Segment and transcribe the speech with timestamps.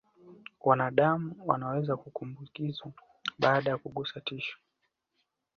[0.59, 2.91] Wanadamu wanaweza kuambukizwa
[3.39, 4.59] baada ya kugusa tishu